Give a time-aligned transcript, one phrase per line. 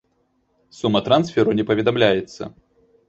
[0.77, 2.41] Сума трансферу не паведамляецца.